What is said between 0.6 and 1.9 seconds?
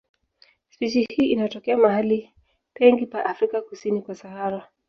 Spishi hii inatokea